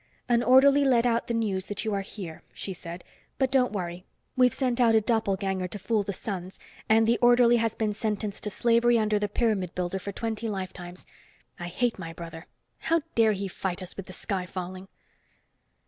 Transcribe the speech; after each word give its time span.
"An 0.27 0.41
orderly 0.41 0.83
let 0.83 1.05
out 1.05 1.27
the 1.27 1.33
news 1.35 1.67
that 1.67 1.85
you 1.85 1.93
are 1.93 2.01
here," 2.01 2.41
she 2.53 2.73
said. 2.73 3.03
"But 3.37 3.51
don't 3.51 3.71
worry. 3.71 4.03
We've 4.35 4.51
sent 4.51 4.81
out 4.81 4.95
a 4.95 5.01
doppelganger 5.01 5.67
to 5.67 5.77
fool 5.77 6.01
the 6.01 6.11
Sons, 6.11 6.57
and 6.89 7.05
the 7.05 7.19
orderly 7.19 7.57
has 7.57 7.75
been 7.75 7.93
sentenced 7.93 8.41
to 8.45 8.49
slavery 8.49 8.97
under 8.97 9.19
the 9.19 9.29
pyramid 9.29 9.75
builder 9.75 9.99
for 9.99 10.11
twenty 10.11 10.49
lifetimes. 10.49 11.05
I 11.59 11.67
hate 11.67 11.99
my 11.99 12.13
brother! 12.13 12.47
How 12.79 13.01
dare 13.13 13.33
he 13.33 13.47
fight 13.47 13.83
us 13.83 13.95
with 13.95 14.07
the 14.07 14.13
sky 14.13 14.47
falling?" 14.47 14.87